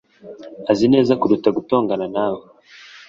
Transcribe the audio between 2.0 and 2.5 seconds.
nawe